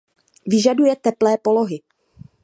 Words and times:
Vyžaduje 0.51 0.93
teplé 0.95 1.33
polohy. 1.45 1.77